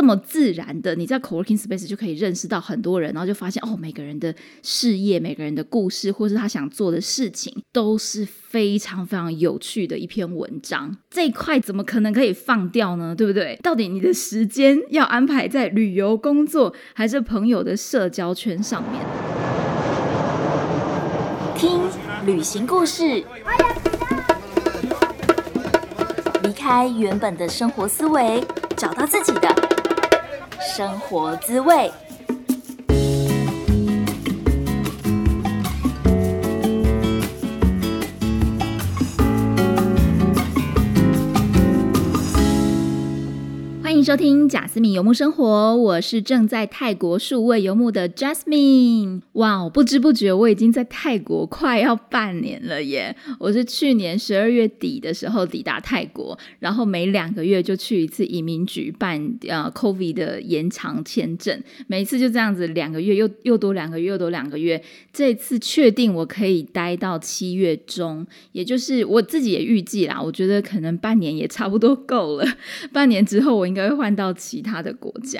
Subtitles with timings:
[0.00, 10.96] 这么自然的，你在 co-working space 就可以认识到很多人，然后就发现哦，每个人的事业、每个人的故事，或是他想做的事情，都是非常非常有趣的一篇文章。
[11.10, 13.14] 这一块怎么可能可以放掉呢？
[13.14, 13.58] 对不对？
[13.62, 19.04] 到底你的时间要安排在旅游、工作，还是朋友的社交圈上面？
[21.54, 21.82] 听
[22.24, 23.22] 旅行故事，
[26.42, 28.42] 离开原本的生活思维，
[28.78, 29.69] 找到自己的
[30.60, 31.90] 生活滋味。
[44.10, 49.20] 收听贾斯敏游牧生活，我是正在泰国数位游牧的 Jasmine。
[49.34, 53.14] 哇，不知不觉我已经在泰国快要半年了耶！
[53.38, 64.82] 我是去年十二月底的时候抵达泰国，然后每两个月就去一次移民局办呃 COVID 的延长签证，每次就这样子两个月又又多两个月又多两个月。
[65.12, 72.44] 这次确定我可以待到七月中，也就是我自己也预计啦，我觉得可能半年也差不多够了。
[72.92, 73.88] 半年之后我应该。
[73.99, 75.38] 会换到其他的国家。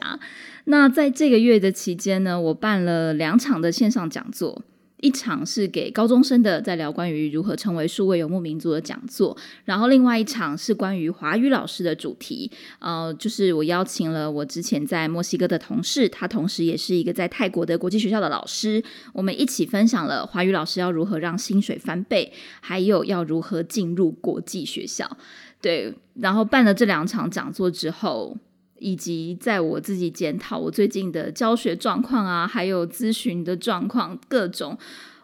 [0.64, 4.62] 那在这个月的期间呢，我办了两场的线上讲座，
[5.00, 12.50] 一场是给高中生的，在聊关于如何成为数位游牧民族的讲座，然后另外一场是关于华语老师的主题。
[12.80, 22.30] 呃，就是我邀请了我之前在墨西哥的同事，他同时也是一个在泰国的国际学校的老师，我们一起分享了华语老师要如何让薪水翻倍，
[22.60, 25.16] 还有要如何进入国际学校。
[25.62, 28.36] 对，然后办了这两场讲座之后，
[28.80, 34.76] 以及在我自己检讨我最近的教学状况啊，还有咨询的状况，各种，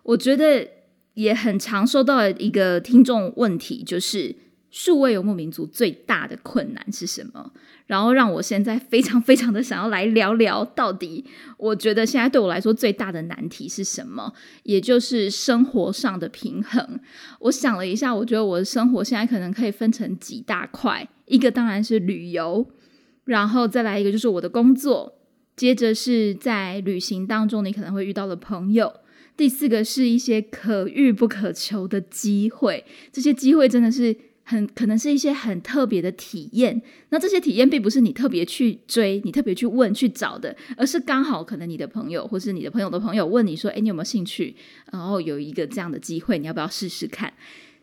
[0.05, 0.69] 我觉得
[1.15, 4.37] 也很常收到一个听众问题，就是
[4.71, 7.51] 数位游牧民族最大的困难是什么？
[7.87, 11.25] 然后让我现在非常非常的想要来聊聊，到底
[11.57, 14.33] 我觉得现在对我来说最大的难题是什么？
[14.65, 17.01] 也就是生活上的平衡。
[17.39, 22.67] 我想了一下，我觉得我的生活现在可能可以分成几大块，一个当然是旅游，
[23.27, 25.19] 然后再来一个就是我的工作，
[25.55, 28.93] 接着是在旅行当中你可能会遇到的朋友，
[29.37, 34.17] 第四个是一些可遇不可求的机会，这些机会真的是。
[34.49, 44.55] 很可能是一些很特别的体验，那这些体验并不是你特别去追、你特别去问、去找的，而是刚好可能你的朋友或是你的朋友的朋友问你说：“哎，你有没有兴趣？”
[44.93, 47.35] 然后有一个这样的机会，你要不要试试看？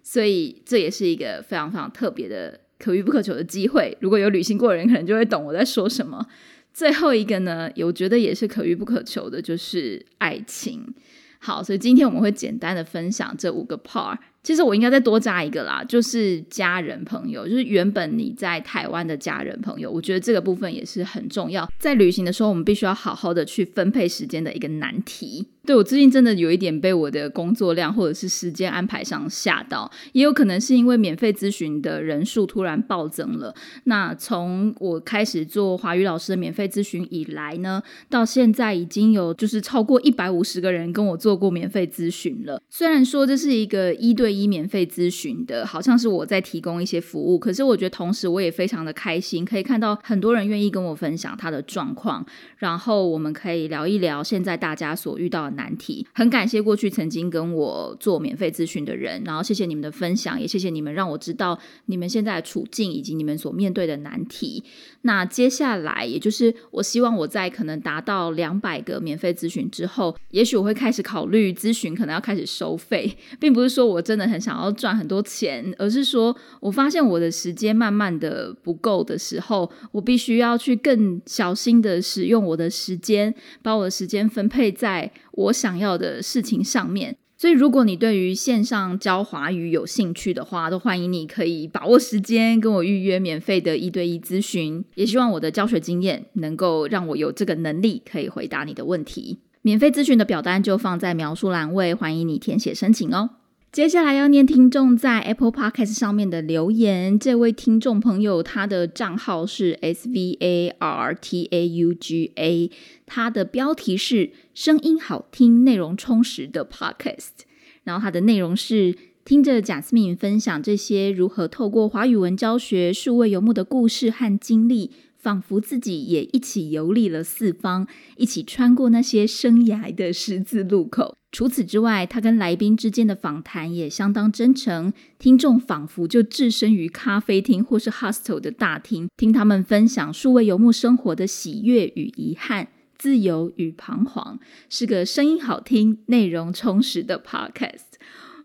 [0.01, 3.97] 所以这也是一个非常非常特别的、可遇不可求的机会。
[4.01, 6.27] 如果有旅行过的人，可能就会懂我在说什么。
[6.73, 10.93] 最后一个呢，我觉得也是可遇不可求的，就是爱情。
[11.39, 14.17] 好，所以今天我们会简单的分享这五个 part。
[14.43, 21.67] 其实我应该再多加一个啦，就是家人朋友，就是原本你在台湾的家人朋友，我觉得这个部分也是很重要。
[21.79, 25.47] 在旅行的时候，我们必须要好好的去分配时间的一个难题。
[25.65, 33.55] 对我最近真的有一点被我的工作量或者是时间安排上吓到，也有可能是因为免费咨询的人数突然暴增了。
[33.85, 42.61] 那从我开始做华语老师的免费咨询以来呢，到现在已经有就是超过一百五十个人跟我做过免费咨询了。
[42.69, 52.25] 虽然说这是一个一对一免费咨询的，好像是我在提供一些服务，可是我觉得同时我也非常的开心，可以看到很多人愿意跟我分享他的状况，
[52.57, 55.53] 然后我们可以聊一聊现在大家所遇到的。
[55.53, 64.63] 难题，很感谢过去曾经跟我做免费咨询的人，然后谢谢你们的分享，也谢谢你们让我知道你们现在的处境以及你们所面对的难题。
[65.01, 85.11] 那接下来，也就是我希望我在可能达到两百个免费咨询之后，也许我会开始考虑咨询可能要开始收费，并不是说我真的很想要赚很多钱，而是说我发现我的时间慢慢的不够的时候，我必须要去更小心的使用我的时间，把我的时间分配在。
[85.33, 94.85] 我想要的事情上面，所以如果你对于线上教华语有兴趣的话，都欢迎你可以把握时间跟我预约免费的一对一咨询。
[94.93, 99.39] 也希望我的教学经验能够让我有这个能力可以回答你的问题。
[99.63, 103.31] 免费咨询的表单就放在描述栏位，欢迎你填写申请哦。
[103.73, 107.17] 接下来要念听众在 Apple Podcast 上面的留言。
[107.17, 112.69] 这位听众朋友，他的账号是 S V A R T A U G A，
[113.07, 117.47] 他的标题是“声音好听、内容充实的 Podcast”。
[117.83, 124.91] 然后他的内容是听着贾斯敏分享这些如何透过华语文教学、数位游牧的故事和经历。
[125.23, 127.87] 仿佛自己也一起游历了四方，
[128.17, 131.15] 一起穿过那些生涯的十字路口。
[131.31, 142.67] 除此之外，他跟来宾之间的访谈也相当真诚，听众仿佛就置身于咖啡厅或是 hostel 的大厅，听他们分享数位游牧生活的喜悦与遗憾。
[142.95, 144.39] 自由与彷徨
[144.69, 147.92] 是个声音好听、内容充实的 podcast。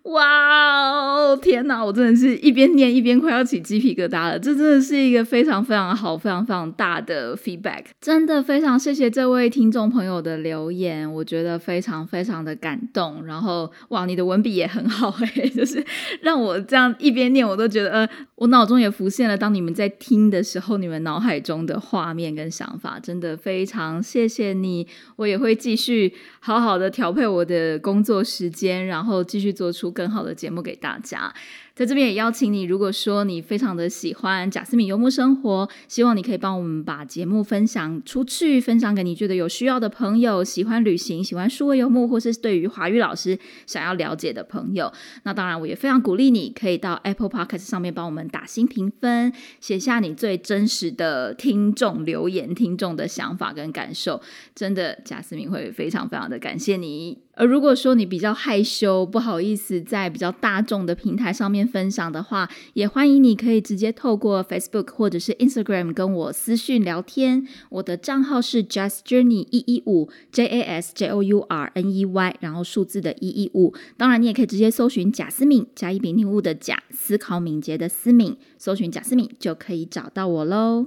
[0.08, 1.36] 哇哦！
[1.36, 4.38] 天哪，我真的是一边念一边快要起鸡皮疙瘩了。
[4.38, 7.84] 这真的是一个非常非常好、非常非常大的 feedback。
[8.00, 13.22] 真的非常谢谢这位听众朋友的留言，我觉得非常非常的感动。
[13.26, 15.84] 然后，哇，你的文笔也很好 哎，就是
[16.22, 22.98] 让我这样一边念，我都觉得呃，我脑中也浮现了当你们在听的时候，你们脑海中的画面跟想法。
[22.98, 29.92] 真的非常谢谢你，我也会继续好好的调配我的工作时间，然后继续做出。
[29.98, 31.34] 更好的节目给大家。
[31.78, 44.92] 在这边也邀请你，如果说你非常的喜欢贾斯敏游牧生活，希望你可以帮我们把节目分享出去，分享给你觉得有需要的朋友，喜欢旅行、喜欢数位游牧，或是对于华语老师想要了解的朋友。
[45.22, 54.20] 那当然，我也非常鼓励你可以到 Apple Podcast 上面帮我们打新评分，写下你最真实的听众留言、听众的想法跟感受。
[54.52, 57.18] 真的，贾斯敏会非常非常的感谢你。
[57.34, 61.67] 而如果说你比较害羞，不好意思在比较大众的平台上面。
[61.68, 67.46] 分享的话，也欢迎你可以直接透过 Facebook 或者是 Instagram 跟我私讯聊天。
[67.68, 73.74] 我的账号是 Just Journey 一一五 J A S J O U R N E Y，然后数字的一一五。
[73.96, 80.86] 当然，你也可以直接搜寻贾思敏，甲乙丙丁戊的贾，思考敏捷的思敏，搜寻贾思敏就可以找到我喽。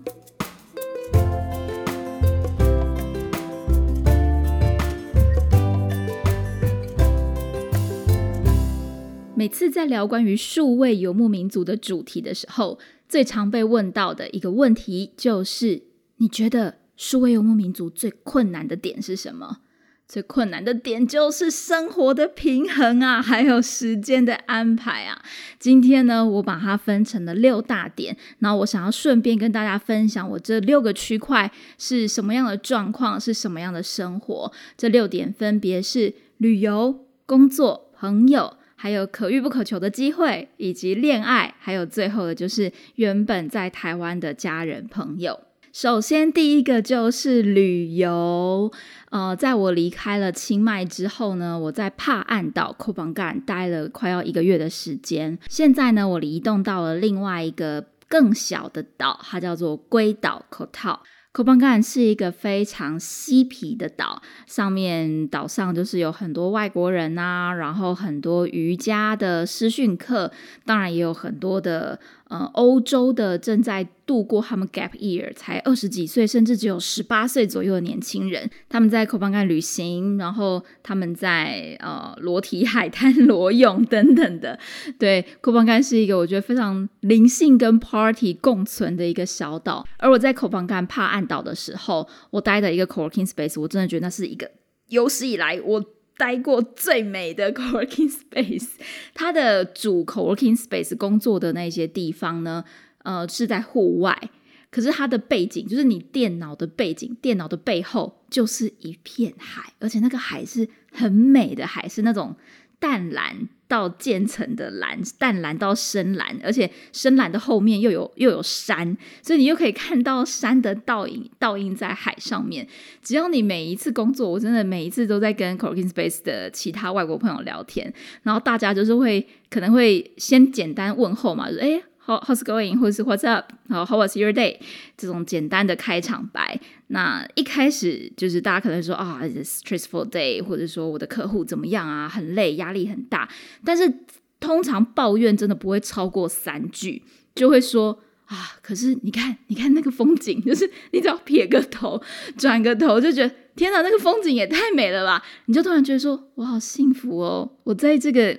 [9.33, 15.83] 每次在聊关于数位游牧民族的主题的时候，最常被问到的一个问题就是：
[16.17, 19.61] 你觉得数位游牧民族最困难的点是什么？
[20.07, 25.23] 最困难的点就是生活的平衡啊，还有时间的安排啊。
[25.57, 34.51] 今天呢，我把它分成了六大点，然后我想要顺便跟大家分享我这六个区块是什么样的状况，是什么样的生活。
[34.77, 38.57] 这六点分别是旅游、工作、朋友。
[38.81, 45.39] 还有可遇不可求的机会，以及恋爱，还有最后的就是原本在台湾的家人朋友。
[45.71, 48.71] 首先，第一个就是旅游。
[49.11, 55.37] 呃，在我离开了清迈之后呢，我在帕岸岛 k o p a n g a n 待了快要一个月的时间。
[55.47, 60.99] 现在呢，我移动到了另外一个更小的岛，它叫做龟岛 k o t a。
[61.33, 70.31] K o p a n g a n 是一个非常嬉皮的岛，上面岛上就是有很多外国人啊，然后很多瑜伽的私训课，
[70.65, 71.99] 当然也有很多的。
[72.31, 84.57] 呃，欧洲的正在度过他们 gap year，才二十几岁，甚至只有十八岁左右的年轻人，他们在 k o p a n g a 旅行，然后他们在呃裸体海滩裸泳等等的。
[84.97, 89.85] 对 k o p a n g a 是一个我觉得非常灵性跟 party 共存的一个小岛。
[89.97, 94.49] 而我在 k o p a n g a 帕岸岛的时候，我待的一个 co-working space，我真的觉得那是一个
[94.87, 95.83] 有史以来我。
[96.21, 98.67] 待过最美的 co-working space，
[99.15, 102.63] 它的主 co-working space 工作的那些地方呢，
[102.99, 104.29] 呃，是在户外，
[104.69, 112.35] 可是它的背景就是你电脑的背景，电脑的背后就是一片海，而且那个海是很美的海，是那种。
[112.81, 122.67] 淡蓝到渐层的蓝，淡蓝到深蓝，而且深蓝的后面又有又有山，所以你又可以看到山的倒影，倒映在海上面。
[123.03, 131.83] 只要你每一次工作，我真的每一次都在跟 Coworking Space 的其他外国朋友聊天，然后大家就是会可能会先简单问候嘛，就是哎。
[132.19, 132.79] How's going？
[132.79, 133.51] 或者是 What's up？
[133.69, 134.57] 好，How was your day？
[134.97, 136.59] 这种简单的开场白。
[136.87, 143.29] 那一开始就是大家可能说啊，stressful day，或者说我的客户怎么样啊，很累，压力很大。
[143.63, 143.91] 但是
[144.39, 147.03] 通常抱怨真的不会超过三句，
[147.33, 152.01] 就会说啊，可是你看，你看那个风景，就是你只要撇个头，
[152.37, 155.23] 转个头，就觉得天哪，那个风景也太美了吧！
[155.45, 158.37] 你就突然觉得说，我好幸福哦，我在这个，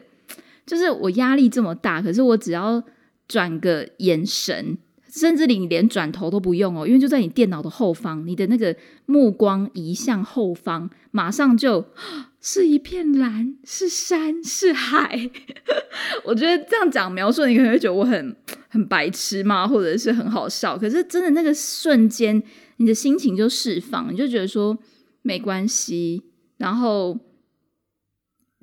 [0.67, 2.83] 就是我压力这么大，可是我只要。
[3.33, 4.77] 转个眼神，
[5.09, 11.83] 甚至你连转头都不用哦，因为就在你电脑的后方，你的那个目光移向后方，马上就
[12.43, 15.31] 是一片蓝，是山，是海。
[16.25, 18.37] 我觉得这样讲描述，你可能会觉得我很
[18.69, 19.67] 很白痴吗？
[19.67, 20.77] 或者是很好笑？
[20.77, 22.43] 可是真的那个瞬间，
[22.77, 24.77] 你的心情就释放，你就觉得说
[25.23, 26.23] 没关系，
[26.59, 27.19] 然后。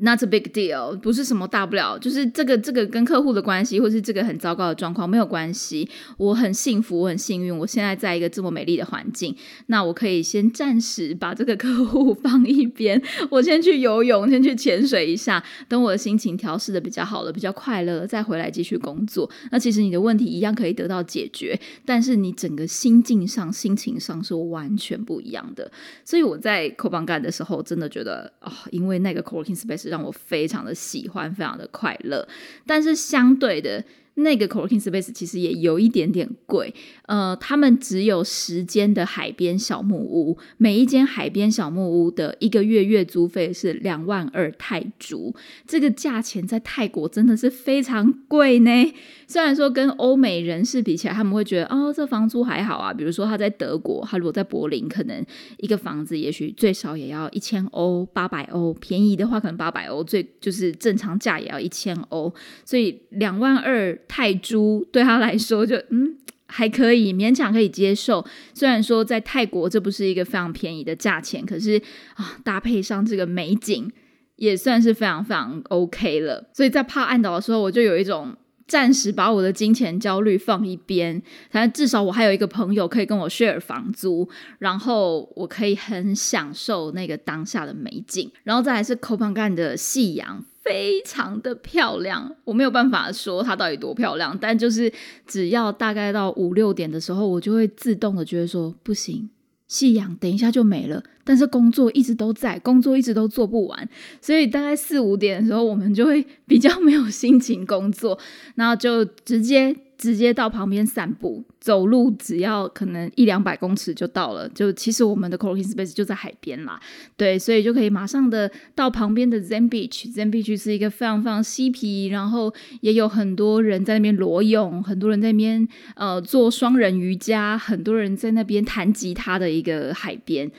[0.01, 5.89] Not a big deal，不是什么大不了，就是这个这个跟客户的关系，或是这个很糟糕的状况没有关系。
[6.15, 19.29] 我很幸福，我很幸运，我现在在一个这么美丽的环境，那我可以先暂时把这个客户放一边，我先去游泳，先去潜水一下，等我的心情调试的比较好了，比较快乐，再回来继续工作。
[19.51, 25.69] 那其实你的问题一样可以得到解决，但是你整个心境上、心情上是完全不一样的。
[26.05, 29.88] 所以我在 Co 邦干的时候，真的觉得啊，因为那个 Co-working Space。
[29.89, 32.27] 让我非常的喜欢，非常的快乐，
[32.65, 33.83] 但是相对的。
[34.15, 36.73] 那个 co-working space 其实也有一点点贵，
[37.05, 45.33] 呃，他们只有十间的海边小木屋，每一间海边小木屋的一个月月租费是两万二泰铢，
[45.65, 48.93] 这个价钱在泰国真的是非常贵呢。
[49.29, 52.91] 虽然说跟欧美人士比起来，他们会觉得哦，这房租还好啊。
[52.91, 55.25] 比如说他在德国，他如果在柏林，可能
[55.59, 62.33] 一个房子也许最少也要一千欧、八百欧，便宜的话可能八百欧，最就是正常价也要一千欧，
[62.65, 63.97] 所以两万二。
[64.07, 66.17] 泰铢对他来说就嗯
[66.47, 71.79] 还可以勉强可以接受，虽然说在泰国这不是一个非常便宜的价钱，可是
[72.15, 73.91] 啊搭配上这个美景
[74.37, 76.49] 也算是非常非常 OK 了。
[76.53, 78.35] 所以在帕岸岛的时候，我就有一种
[78.69, 90.45] 暂时把我的金钱焦虑放一边，反正至少我还有一个朋友可以跟我 share 房租，然后我可以很享受那个当下的美景，然后再来是 k o p a n g a n 的夕阳。
[90.61, 94.91] 非常的漂亮，我没有办法说它到底多漂亮，但就是
[95.25, 99.27] 只要大概到五六点的时候，我就会自动的觉得说不行，
[99.69, 108.19] 夕阳等一下就没了，但是工作一直都在，工作一直都做不完，所以大概四五点的时候，我们就会 比较没有心情工作，
[108.55, 109.73] 然后就直接。
[109.99, 114.47] 直接到旁边散步，走路只要可能一两百公尺就到了。
[114.47, 116.79] 就其实我们的 co-working space 就在海边啦，
[117.17, 120.09] 对，所以就可以马上的到旁边的 Zen Beach。
[120.15, 130.49] Zen Beach 是一个非常非常嬉皮，然后也有很多人在那边裸泳，很多人在那边呃做双人瑜伽，很多人在那边弹吉他的一个海边。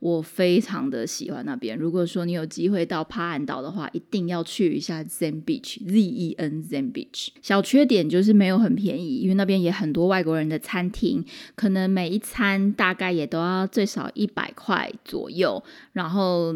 [0.00, 1.78] 我非常的喜欢那边。
[1.78, 7.28] 如果说你有机会到帕岸岛的话，一定要去一下 Zen Beach，Z E N Zen Beach。
[7.40, 15.62] 小缺点就是没有很便宜，因为那边也很多外国人的餐厅，可能每一餐大概也都要最少一百块左右。
[15.92, 16.54] 然后，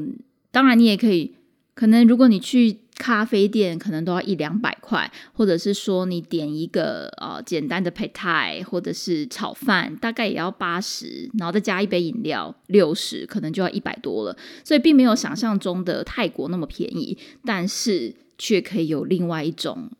[0.50, 1.34] 当然你也可以，
[1.74, 2.78] 可能如果你去。
[2.96, 14.36] 咖啡店可能都要一两百块，或者是说你点一个呃简单的配菜或者是炒饭，大概也要八十，然后再加一杯饮料六十，可能就要一百多了。
[14.62, 19.90] 所以并没有想象中的泰国那么便宜，但是却可以有另外一种，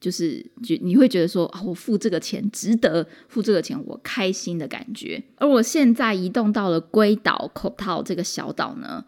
[0.00, 5.22] 就是就你会觉得说啊，我付这个钱值得，付这个钱我开心的感觉。
[5.36, 9.04] 而我现在移动到了龟岛口套这个小岛呢，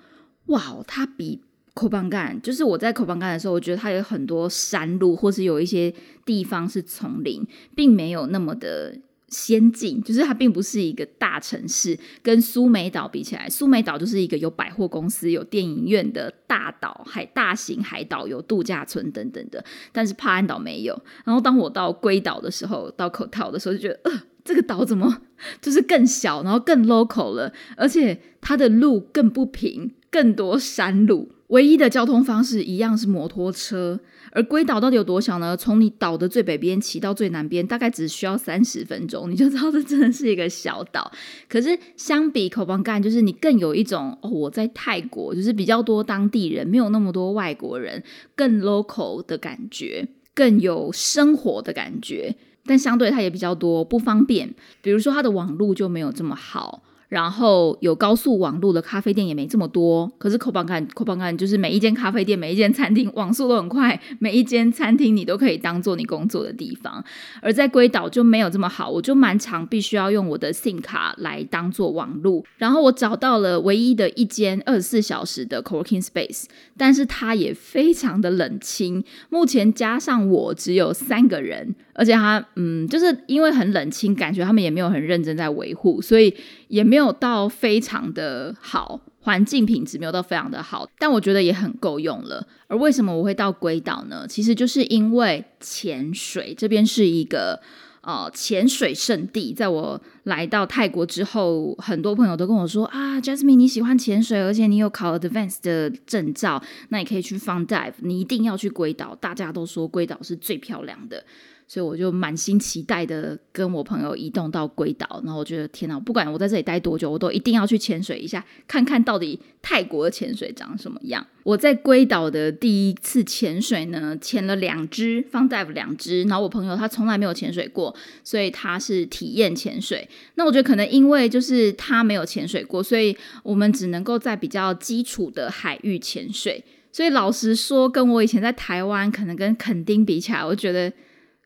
[0.47, 1.41] 哇，它比。
[1.75, 5.93] 口邦干就是我在口邦干的时候，我觉得它有很多山路，或是有一些
[6.25, 8.95] 地方是丛林，并没有那么的
[9.29, 10.03] 先进。
[10.03, 19.65] 就是它并不是一个大城市，跟苏梅岛比起来，苏梅岛就是一个有百货公司、有电影院的大岛，海大型海岛，有度假村等等的。
[19.93, 21.03] 但是帕安岛没有。
[21.25, 25.23] 然后当我到龟岛的时候，到口套的时候，就觉得呃，这个岛怎么
[25.63, 31.31] 就是更小，然后更 local 了，而且它的路更不平，更多山路。
[31.53, 35.55] 唯一的交通方式一样是摩托车，而龟岛到底有多小呢？
[35.55, 41.13] 从你岛的最北边骑到最南边，大概只需要三十分钟，你就知道这真的是一个小岛。
[41.51, 48.03] 可是相比口邦干，就是你更有一种哦，我在泰国，就是比较多当地人，没有那么多外国人，
[48.35, 52.35] 更 local 的感觉，更有生活的感觉。
[52.65, 56.83] 但相对它也比较多不方便，比如说它的网路就没有这么好。
[57.13, 61.29] 然后有高速网络的咖啡店也没这么多，可是 k o p a n g a n k o p a n g a
[61.29, 67.05] n 就是每一间咖啡店、每一间餐厅网速都很快，每一间餐厅你都可以当做你工作的地方。
[67.43, 72.43] 而在龟岛就没有这么好，我就蛮常必须要用我的 SIM 卡来当做网络。
[72.57, 76.45] 然后我找到了唯一的一间二十四小时的 co-working space，
[76.79, 79.05] 但是它也非常的冷清。
[79.29, 86.35] 目前加上我只有三个人，而且它嗯，就是因为很冷清，感觉他们也没有很认真在维护，所以
[86.69, 87.02] 也没有。
[87.03, 92.47] 没有到非常的好，环境品质没有到非常的好，但我觉得也很够用了。
[92.69, 94.25] 而为什么我会到龟岛呢？
[94.29, 97.61] 其实就是因为潜水这边是一个
[98.03, 99.53] 呃潜水圣地。
[99.53, 109.17] 在我来到泰国之后，很多朋友都跟我说啊，Jasmine 你喜欢潜水，而且你有考 Advanced 的证照，那你可以去放 Dive，你一定要去龟岛。
[109.17, 111.25] 大家都说龟岛是最漂亮的。
[111.73, 121.27] 所以我就满心期待的跟我朋友移动到龟岛，然后我觉得天哪，不管我在这里待多久，我都一定要去潜水一下，看看到底泰国的潜水长什么样。
[121.45, 130.07] 我在龟岛的第一次潜水呢，潜了两只方 dive 两只，然后我朋友他从来没有潜水过，所以他是体验潜水。
[130.35, 136.63] 那我觉得可能因为就是他没有潜水过，所以我们只能够在比较基础的海域潜水。
[136.93, 140.93] 所以老实说，跟我以前在台湾可能跟垦丁比起来，我觉得。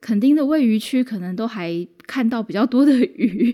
[0.07, 3.53] 垦丁的喂鱼区可能都还看到比较多的鱼，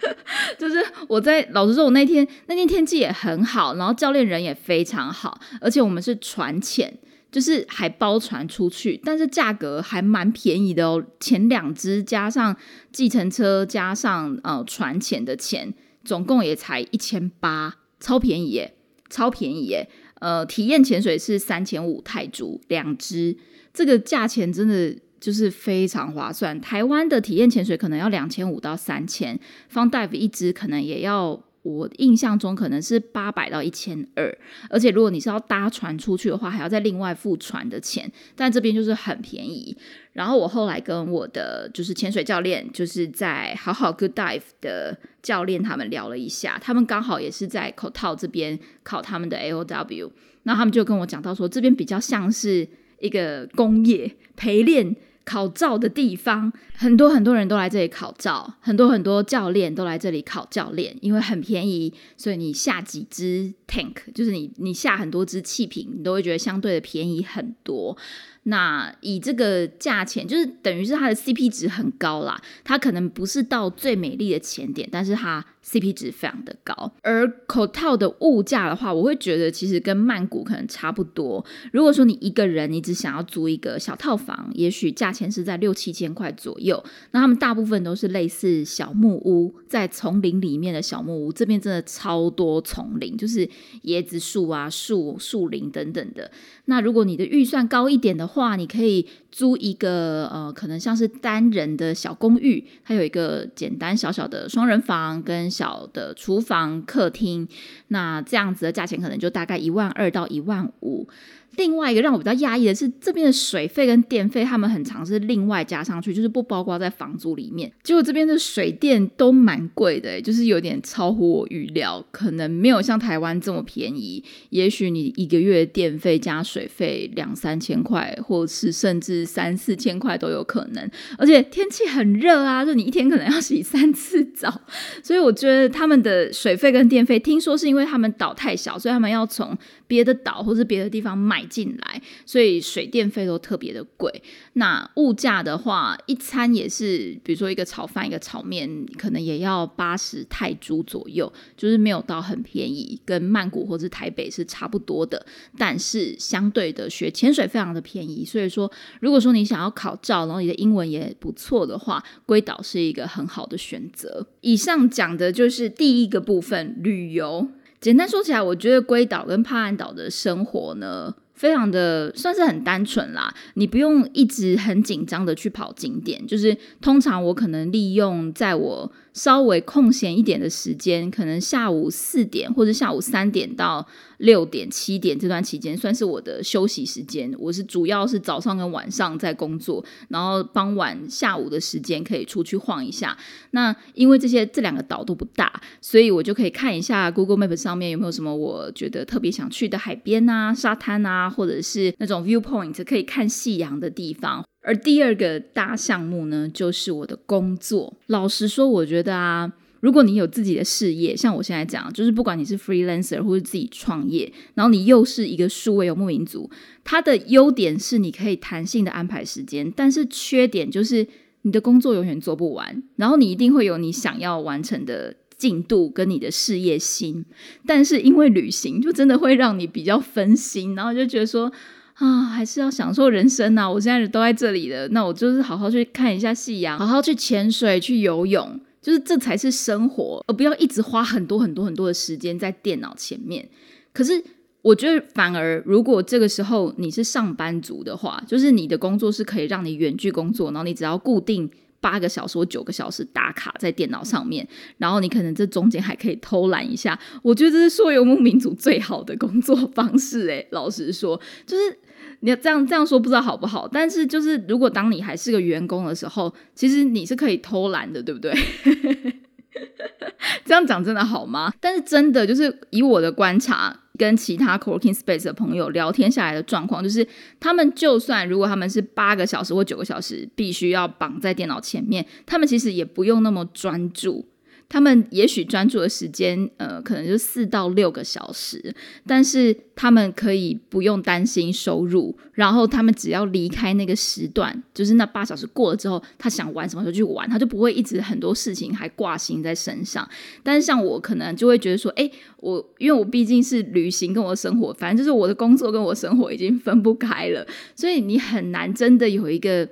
[0.60, 0.76] 就是
[1.08, 6.92] 我在老实说，我那天那天天气也很好，然后教练人也非常好，而且我们是船潜，
[7.32, 11.02] 就是还包船出去，但是价格还蛮便宜的哦。
[11.18, 12.54] 前两只加上
[12.92, 15.72] 计程车加上呃船潜的钱，
[16.04, 18.74] 总共也才一千八，超便宜耶，
[19.08, 19.88] 超便宜耶。
[20.20, 23.38] 呃，体验潜水是三千五泰铢两只，
[23.72, 24.98] 这个价钱真的。
[25.24, 26.60] 就是非常划算。
[26.60, 29.40] 台湾的体验潜水可能要两千五到三千，
[29.70, 34.36] 方 dive 一支可能也要，我印象中可能是八百到一千二。
[34.68, 38.12] 而且如果你是要搭船出去的话，还要再另外付船的钱。
[38.36, 39.74] 但这边就是很便宜。
[40.12, 50.12] 然后我后来跟我的就是潜水教练，就是在好好 good dive 的教练他们聊了一下，他们刚好也是在口套这边考他们的 A O W，
[50.42, 52.68] 那他们就跟我讲到说，这边比较像是
[53.00, 54.94] 一个工业陪练。
[55.24, 67.96] 考照的地方很多，很多人都来这里考照，很多很多教练都来这里考教练，因为很便宜，所以你下几支 tank，就是你你下很多支气瓶，你都会觉得相对的便宜很多。
[68.44, 72.40] 那以这个价钱，就是等于是它的 CP 值很高啦。
[72.62, 76.92] 它可能不是到最美丽的前点，但是它 CP 值非常的高。
[77.02, 81.42] 而口套的物价的话，我会觉得其实跟曼谷可能差不多。
[81.72, 86.84] 如果说你一个人，你只想要租一个小套房，也许价钱是在六七千块左右。
[87.12, 91.32] 那他们大部分都是类似小木屋，在丛林里面的小木屋。
[91.32, 93.48] 这边真的超多丛林，就是
[93.84, 96.30] 椰子树啊、树树林等等的。
[96.66, 107.48] 那如果你的预算高一点的，话，话你可以租一个呃，可能像是单人的小公寓，它有一个简单小小的双人房跟小的厨房、客厅，
[107.88, 111.08] 那这样子的价钱可能就大概一万二到一万五。
[111.56, 117.70] 另外一个让我比较压抑的是，这边的水费跟电费，他们很常是另外加上去，就是不包括在房租里面。
[117.82, 124.22] 结果这边的水电都蛮贵的，就是有点超乎我预料，可能没有像台湾这么便宜。
[124.50, 130.90] 也许你一个月电费加水费两三千块，或者是甚至三四千块都有可能。
[131.18, 134.62] 而且天气很热啊，就你一天可能要洗三次澡。
[135.02, 141.42] 所以我觉得他们的水费跟电费，听说是因为他们岛太小，所以他们要从别的岛或是别的地方买。
[141.44, 144.10] 进来，所以水电费都特别的贵。
[144.54, 155.24] 那物价的话，一餐也是，比如说一个炒饭、一个炒面，可能也要八十泰铢左右，就是没有到很便宜，跟曼谷或者台北是差不多的。
[155.56, 158.24] 但是相对的，学潜水非常的便宜。
[158.24, 158.68] 所以说，
[159.00, 164.26] 如果说你想要考照，然后你的英文也不错的话，龟岛是一个很好的选择。
[164.40, 167.46] 以上讲的就是第一个部分，旅游。
[167.84, 171.16] 简单说起来，我觉得龟岛跟帕岸岛的生活呢。
[171.34, 178.92] 非常的算是很单纯啦，你不用一直很紧张的去跑景点，就是通常我可能利用在我。
[179.14, 187.32] 稍微空闲一点的时间，可能下午四点或者下午三点到六点、七点这段期间，算是我的休息时间。
[187.38, 193.16] 我是主要是早上跟晚上在工作，然后傍晚、下午的时间可以出去晃一下。
[193.52, 204.44] 那因为这些这两个岛都不大，所以我就可以看一下 Google Map 上面有没有什么我觉得特别想去的海边啊、沙滩啊，或者是那种 viewpoint 可以看夕阳的地方。
[204.62, 207.94] 而第二个大项目呢，就是我的工作。
[208.06, 216.50] 老实说，我觉得啊，如果你有自己的事业，像我现在讲，就是不管你是 freelancer 或者自己创业，然后你又是一个数位游牧民族，
[216.82, 221.06] 它的优点是你可以弹性的安排时间，但是缺点就是
[221.42, 227.24] 你的工作永远做不完，然后你一定会有你想要完成的进度跟你的事业心，
[227.66, 231.52] 但是因为旅行就真的会让你比较分心，然后就觉得说。
[231.98, 233.70] 啊，还是要享受人生呐！
[233.70, 243.48] 我现在都在这里了，那我就是好好去看一下夕阳，好好去潜水、去游泳，就是这才是生活，而不要一直花很多很多很多的时间在电脑前面。
[243.92, 244.20] 可是
[244.62, 251.48] 我觉得，反而如果这个时候你是上班族的话，就是你的工作是可以让你远距工作，然后你只要固定。
[251.84, 256.98] 八个小时或九个小时打卡在电脑上面，然后你可能这中间还可以偷懒一下。
[257.22, 260.26] 我觉得这是说游牧民族最好的工作方式。
[260.28, 261.78] 诶， 老实说，就是
[262.20, 263.68] 你要这样这样说，不知道好不好。
[263.68, 268.32] 但是就是如果当你还是个员工的时候，其实你是可以偷懒的，对不对？
[270.44, 271.52] 这样讲真的好吗？
[271.60, 273.80] 但是真的就是以我的观察。
[273.96, 277.06] 跟其他 co-working space 的朋友聊天下来的状况，就是
[277.38, 284.26] 他们就算如果他们是八个小时或九个小时必须要绑在电脑前面，他们其实也不用那么专注。
[284.68, 288.74] 他们也许专注的时间，呃，可能就四到六个小时，
[289.06, 300.08] 但是他们可以不用担心收入，然后他们只要离开那个时段，就是那八小时过了之后，他想玩什么时候去玩，他就不会一直很多事情还挂心在身上。
[300.42, 307.46] 但是像我，可能就会觉得说，哎，我因为我毕竟是旅行跟我的生活，反正就是我的工作跟我生活已经分不开了，
[307.76, 309.68] 所以你很难真的有一个，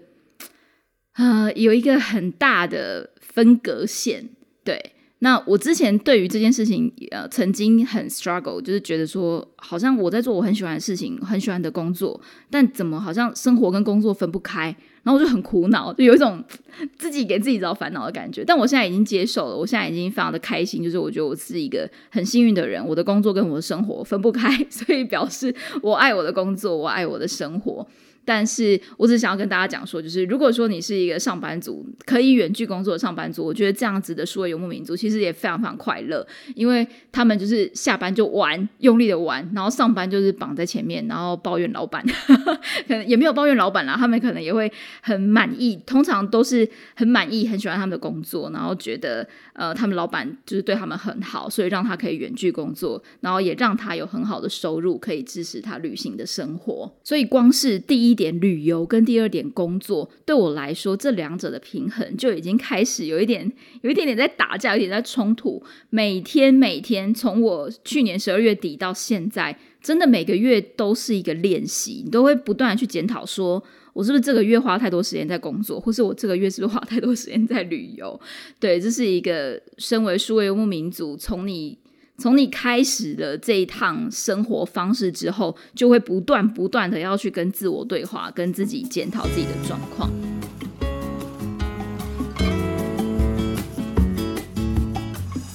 [1.15, 4.29] 呃，有一个很大的分隔线。
[4.65, 12.21] 对，那我之前对于这件事情，呃，曾经很 struggle，就是觉得说，好像我在做我很喜欢的事情，很喜欢的工作，
[12.51, 16.43] 但怎么好像生活跟工作分不开，然后我就很苦恼，就有一种
[16.99, 18.45] 自己给自己找烦恼的感觉。
[18.45, 27.87] 但我现在已经接受了，我现在已经非常的开心，就是我觉得我是一个很幸运的人，我的工作跟我的生活分不开， 所以表示我爱我的工作，我爱我的生活。
[28.25, 42.05] 但是我只想要跟大家讲说，就是如果说你是一个上班族，可以远距工作的上班族，我觉得这样子的数位游牧民族其实也非常非常快乐，因为他们就是下班就玩，用力的玩，然后上班就是绑在前面，然后抱怨老板，
[42.87, 58.12] 可能也没有抱怨老板啦，他们可能也会很满意，通常都是很满意，很喜欢他们的工作，然后觉得呃他们老板就是对他们很好，所以让他可以远距工作，然后也让他有很好的收入，可以支持他旅行的生活，所以光是第一。
[58.13, 65.63] 一点旅游跟第二点工作，对我来说，这两者的平衡就已经开始有一点，有一点点在打架，有点在冲突。
[65.89, 73.63] 每天每天，从我去年十二月底到现在，真的每个月都是一个练习，你都会不断的去检讨，说
[73.95, 78.21] 我是不是这个月花太多时间在工作，或是我这个月是不是花太多时间在旅游？
[78.61, 81.79] 对，这是一个身为数位游牧民族，从你。
[82.19, 90.11] 从你开始了这一趟生活方式之后，就会不断不断的要去跟自我对话，跟自己检讨自己的状况。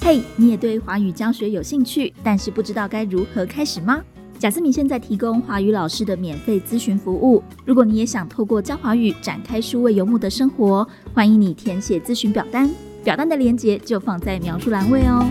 [0.02, 4.02] 嘿，你也对华语教学有兴趣，但是不知道该如何开始吗？
[4.38, 7.42] 贾思敏现在提供华语老师的免费咨询服务。
[7.64, 12.70] 如果你也想透过教华语展开数位游牧的生活，欢迎你填写咨询表单，
[13.02, 15.26] 表单的链接就放在描述栏位哦。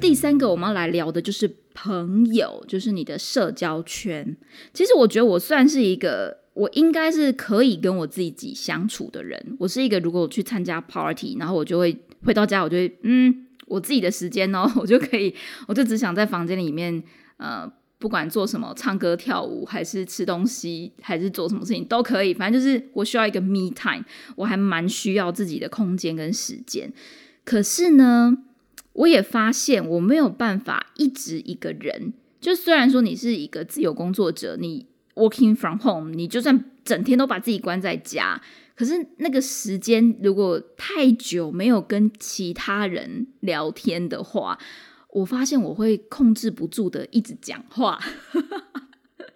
[0.00, 4.36] 第三个我们要来聊的就是朋友，就是你的社交圈。
[4.72, 9.56] 其实我觉得我算是一个，我应该是可以跟我自己相处的人。
[9.58, 15.34] 我是一个，如果我去参加 party，然后我就会回到家，我就会嗯，我自己的时间哦，我就可以，
[15.66, 17.02] 我就只想在房间里面，
[17.38, 22.34] 呃，不管做什么，唱歌、跳舞，还是吃东西，还是做什么事情都可以。
[22.34, 24.04] 反正就是我需要一个 me time，
[24.36, 26.92] 我还蛮需要自己的空间跟时间。
[27.44, 28.36] 可是呢？
[28.94, 32.12] 我也发现我没有办法一直一个人。
[32.40, 38.40] 就虽然说你是一个自由工作者，你 working from home，你就算整天都把自己关在家，
[38.74, 44.58] 可是那个时间如果太久没有跟其他人聊天的话，
[45.10, 48.00] 我发现我会控制不住的一直讲话。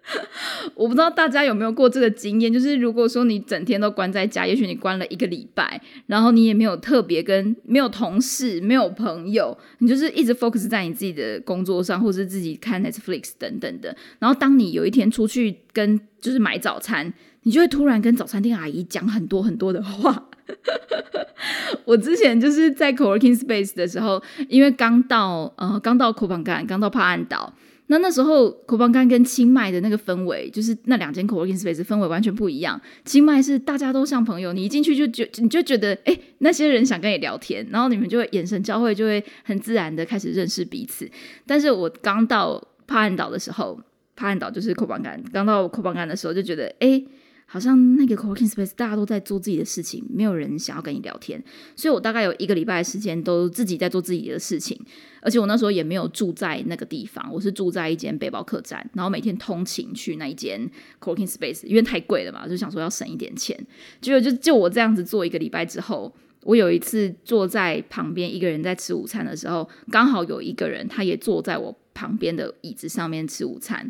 [0.73, 13.95] 我不知道大家有没有过这个经验，就是如果说你整天都关在家，也许你关了一个礼拜，然后你也没有特别跟没有同事、没有朋友，你就是一直 focus 在你自己的工作上，或是自己看 Netflix 等等的。
[14.19, 20.29] 然后当你有一天出去跟就是买早餐，你就会突然跟早餐店阿姨讲很多很多的话。
[21.83, 27.53] 我之前就是在 co-working space 的时候，因为刚到呃刚到库邦干，刚到帕岸岛。
[27.87, 32.79] 那那时候，口邦干跟清迈的那个氛围，就是那两间 co-working space 氛围完全不一样。
[33.05, 41.09] 清迈是大家都像朋友，你一进去就觉你就觉得，哎，那些人想跟你聊天，然后你们就会眼神交汇，就会很自然的开始认识彼此。
[41.45, 43.79] 但是我刚到帕岸岛的时候，
[44.15, 47.03] 帕岸岛就是口邦干，刚到口邦干的时候就觉得，哎。
[47.49, 51.41] 好像那个 co-working space 大家都在做自己的事情，没有人想要跟你聊天，
[51.77, 54.77] 所以我大概有一个礼拜的时间都自己在做自己的事情，
[55.21, 63.57] 而且我那时候也没有住在那个地方，我是住在一间背包客栈，然后每天通勤去那一间 co-working space，因为太贵了嘛，就想说要省一点钱。
[64.01, 73.89] 结果就就我这样子做一个礼拜之后，我有一次坐在旁边一个人在吃午餐的时候，刚好有一个人他也坐在我旁边的椅子上面吃午餐。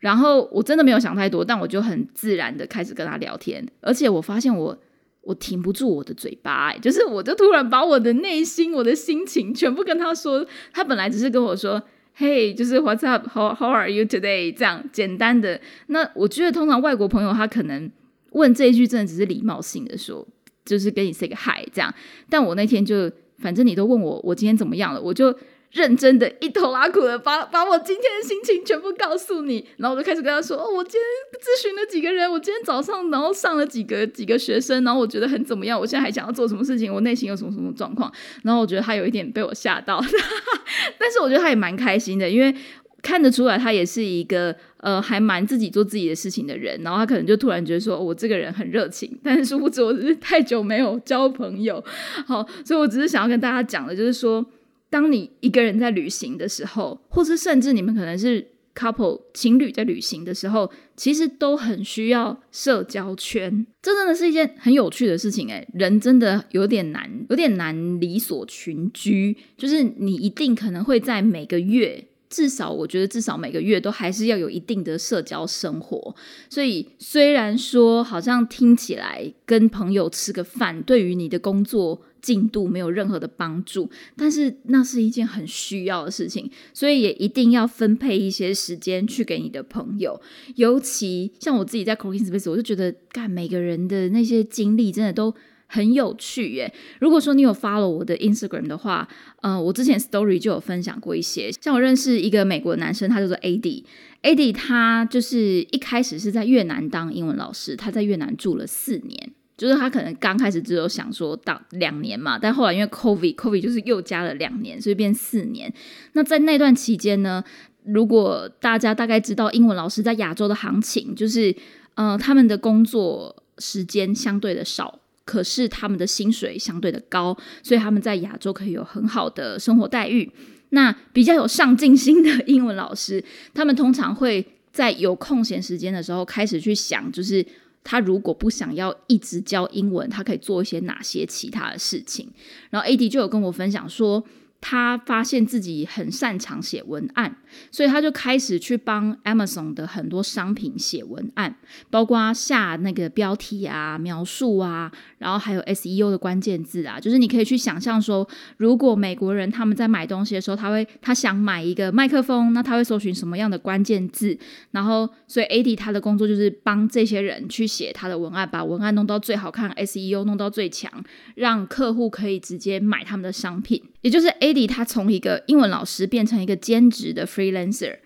[0.00, 4.76] 然后我真的没有想太多，但我就很自然的开始跟他聊天，而且我发现我
[5.20, 10.46] 我停不住我的嘴巴，就是我就突然把我的内心、我的心情全部跟他说。
[10.72, 11.82] 他本来只是跟我说
[12.16, 15.60] ：“Hey，就是 What's up？How How are you today？” 这样简单的。
[15.88, 17.90] 那我觉得通常外国朋友他可能
[18.30, 20.26] 问这一句，真的只是礼貌性的说，
[20.64, 21.94] 就是跟你 say 个 hi 这样。
[22.30, 25.36] 但我那天就反正你都问我我今天怎么样了，我就。
[25.72, 40.02] 认真的一头拉苦的把把我今天的心情全部告诉你，然后我就开始跟他说：“哦，我今天咨询了几个人，我今天早上然后上了几个几个学生，然后我觉得很怎么样，我现在还想要做什么事情，我内心有什么什么状况。”然后我觉得他有一点被我吓到，
[40.98, 42.52] 但是我觉得他也蛮开心的，因为
[43.00, 46.80] 看得出来他也是一个呃还蛮自己做自己的事情的人。
[46.82, 51.82] 然后他可能就突然觉得说：“我这个人很热情。”但是殊不知我只是太久没有交朋友，
[52.26, 54.44] 好，所以我只是想要跟大家讲的，就是说。
[54.90, 63.64] 当你一个人在旅行的时候，或是甚至你们可能是 couple 情侣在旅行的时候，其实都很需要社交圈。
[63.80, 69.36] 这真的是一件很有趣的事情诶，人真的有点难，有点难理所群居。
[69.56, 76.14] 就是你一定可能会在每个月，至少我觉得至少每个月都还是要有一定的社交生活。
[76.48, 82.02] 所以虽然说好像听起来跟朋友吃个饭，对于你的工作。
[82.20, 90.20] 进度没有任何的帮助，但是那是一件很需要的事情，所以也一定要分配一些时间去给你的朋友。
[90.56, 95.34] 尤其像我自己在 Cooking Space，我就觉得干每个人的那些经历真的都
[95.66, 96.72] 很有趣耶。
[97.00, 99.08] 如果说你有 follow 我的 Instagram 的话，
[99.40, 101.50] 呃，我之前 Story 就有分享过一些。
[101.60, 109.32] 像我认识一个美国男生，他叫做 AD，AD 他就是一开始是在越南当英文老师，他在越南住了四年。
[109.60, 115.70] 就是他可能刚开始只有想说到两年嘛，但后来因为 COVID，COVID 就是又加了两年，所以变四年。
[116.14, 117.44] 那在那段期间呢，
[117.84, 121.54] 如果大家大概知道英文老师在亚洲的行情，就是
[121.94, 130.32] 呃他们的工作时间相对的少，可是他们的薪水相对的高，所以他们在亚洲可以有很好的生活待遇。
[130.70, 137.44] 那比较有上进心的英文老师，他们通常会在有空闲时间的时候开始去想，就是。
[137.82, 142.28] 他如果不想要一直教英文，他可以做一些哪些其他的事情？
[142.70, 144.24] 然后 AD 就有跟我分享说。
[144.60, 147.36] 他发现自己很擅长写文案，
[147.70, 151.56] 所以他就开始去帮 Amazon 的很多商品写文案，
[151.88, 157.00] 包括下那个标题啊、描述啊，然后还有 SEO 的关键字啊。
[157.00, 164.38] 就是你可以去想象说，如果美国人他们在买东西的时候，他会他想买一个麦克风，那他会搜寻什么样的关键字？
[164.72, 170.92] 然后，所以 AD 他的工作就是帮这些人去写他的文案，把文案弄到最好看，SEO 弄到最强，
[171.34, 173.82] 让客户可以直接买他们的商品。
[174.02, 177.96] 也就是 A AD 他从一个英文老师变成一个兼职的 freelancer，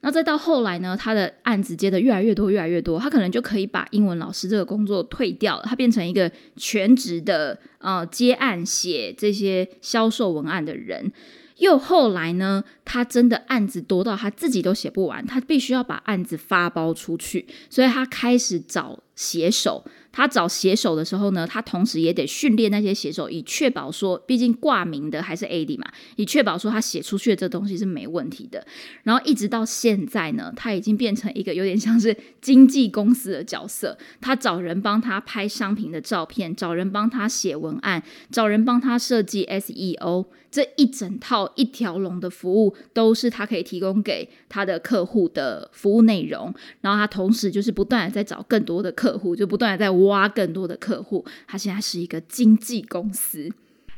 [0.00, 11.10] 那再到后来呢，他的案子接的越来越多，越来越多，他可能就可以把英文老师这个工作退掉了，他变成一个全职的呃接案写这些销售文案的人。
[11.58, 19.84] 又后来呢，他真的案子多到他自己都写不完，他必须要把案子发包出去，所以他开始找写手。
[20.16, 28.64] 他找写手的时候呢，他同时也得训练那些写手，以确保说，毕竟挂名的还是 AD 嘛，以确保说他写出去的这东西是没问题的。
[29.02, 38.00] 然后一直到现在呢，他已经变成一个有点像是经纪公司的角色，他找人帮他拍商品的照片，找人帮他写文案，
[38.30, 46.54] 找人帮他设计 SEO，这一整套一条龙的服务都是他可以提供给他的客户的服务内容。
[46.82, 50.04] 然后他同时就是不断的在找更多的客户，就不断的在。
[50.04, 53.48] 挖更多的客户，他现在是一个经纪公司。